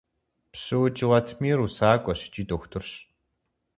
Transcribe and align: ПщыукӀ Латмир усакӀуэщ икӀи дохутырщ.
ПщыукӀ 0.51 1.03
Латмир 1.09 1.57
усакӀуэщ 1.65 2.19
икӀи 2.27 2.43
дохутырщ. 2.47 2.91